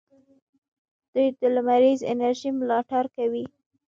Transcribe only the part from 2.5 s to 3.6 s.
ملاتړ کوي.